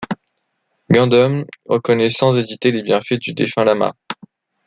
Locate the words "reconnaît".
1.69-2.09